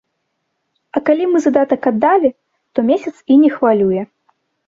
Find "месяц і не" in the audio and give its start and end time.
2.89-3.49